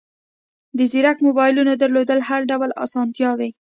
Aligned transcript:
د 0.77 0.79
زیرک 0.91 1.17
موبایلونو 1.27 1.71
درلودل 1.81 2.19
هر 2.29 2.41
ډول 2.51 2.69
اسانتیاوې 2.85 3.49